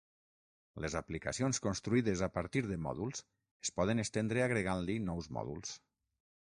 [0.85, 3.23] Les aplicacions construïdes a partir de mòduls
[3.69, 5.81] es poden estendre agregant-li nous mòduls.